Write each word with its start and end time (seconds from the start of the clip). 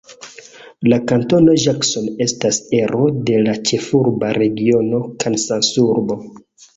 La 0.91 0.97
kantono 1.09 1.53
Jackson 1.63 2.07
estas 2.25 2.57
ero 2.77 3.01
de 3.27 3.35
la 3.49 3.53
Ĉefurba 3.71 4.31
Regiono 4.39 5.03
Kansasurbo. 5.25 6.19